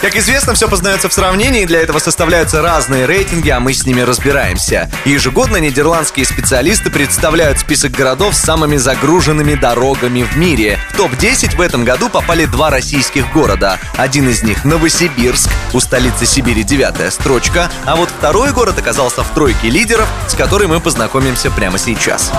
[0.00, 4.00] Как известно, все познается в сравнении, для этого составляются разные рейтинги, а мы с ними
[4.00, 4.90] разбираемся.
[5.04, 10.78] Ежегодно нидерландские специалисты представляют список городов с самыми загруженными дорогами в мире.
[10.94, 13.78] В топ-10 в этом году попали два российских города.
[13.98, 19.28] Один из них Новосибирск, у столицы Сибири девятая строчка, а вот второй город оказался в
[19.34, 22.32] тройке лидеров, с которой мы познакомимся прямо сейчас.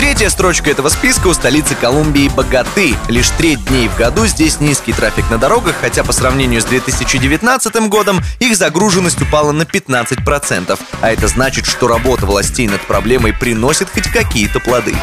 [0.00, 2.94] Третья строчка этого списка у столицы Колумбии Богаты.
[3.08, 7.88] Лишь треть дней в году здесь низкий трафик на дорогах, хотя по сравнению с 2019
[7.90, 10.80] годом их загруженность упала на 15%.
[11.02, 14.94] А это значит, что работа властей над проблемой приносит хоть какие-то плоды.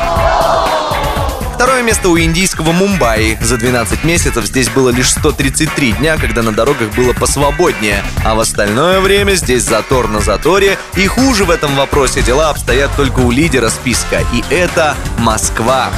[1.57, 3.35] Второе место у индийского Мумбаи.
[3.41, 8.03] За 12 месяцев здесь было лишь 133 дня, когда на дорогах было посвободнее.
[8.23, 10.77] А в остальное время здесь затор на заторе.
[10.95, 14.23] И хуже в этом вопросе дела обстоят только у лидера списка.
[14.33, 15.89] И это Москва.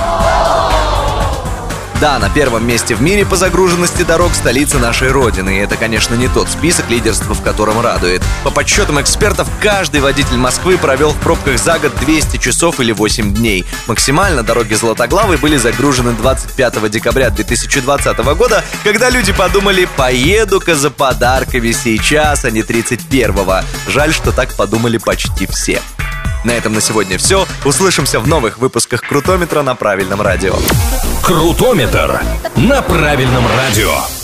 [2.00, 5.58] Да, на первом месте в мире по загруженности дорог столица нашей Родины.
[5.58, 8.22] И это, конечно, не тот список, лидерства в котором радует.
[8.46, 13.34] По подсчетам экспертов, каждый водитель Москвы провел в пробках за год 200 часов или 8
[13.34, 13.66] дней.
[13.88, 21.74] Максимально дороги Златоглавой были загружены 25 декабря 2020 года, когда люди подумали «поеду-ка за подарками
[21.74, 23.66] сейчас, а не 31-го».
[23.92, 25.82] Жаль, что так подумали почти все.
[26.46, 27.46] На этом на сегодня все.
[27.66, 30.56] Услышимся в новых выпусках Крутометра на правильном радио.
[31.30, 32.20] Крутометр
[32.56, 34.19] на правильном радио.